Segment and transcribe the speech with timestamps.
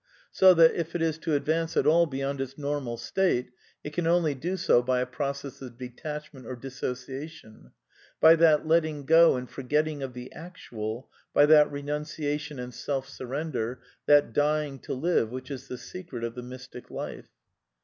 [0.31, 3.51] So that, if it is to \ advance at all beyond its normal state,
[3.83, 7.71] it can only do so y by a process of detachment or dissociation;
[8.19, 9.05] by that letting \'.
[9.05, 14.79] go and forgetting of the actual, by that renunciation and ^\ self surrender, that dying
[14.79, 17.29] to live which is the secret of the \jnystic life.